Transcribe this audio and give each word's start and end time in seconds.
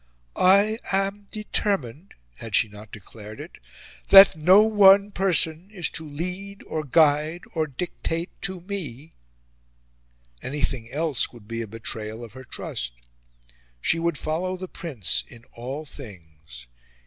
"I 0.35 0.79
am 0.91 1.27
DETERMINED" 1.31 2.15
had 2.37 2.55
she 2.55 2.67
not 2.67 2.91
declared 2.91 3.39
it? 3.39 3.59
"that 4.07 4.35
NO 4.35 4.63
ONE 4.63 5.11
person 5.11 5.69
is 5.69 5.91
to 5.91 6.09
lead 6.09 6.63
or 6.63 6.83
guide 6.83 7.43
or 7.53 7.67
dictate 7.67 8.31
to 8.41 8.61
ME;" 8.61 9.13
anything 10.41 10.89
else 10.91 11.31
would 11.31 11.47
be 11.47 11.61
a 11.61 11.67
betrayal 11.67 12.23
of 12.23 12.33
her 12.33 12.43
trust. 12.43 12.93
She 13.79 13.99
would 13.99 14.17
follow 14.17 14.57
the 14.57 14.67
Prince 14.67 15.23
in 15.27 15.43
all 15.53 15.85
things. 15.85 16.65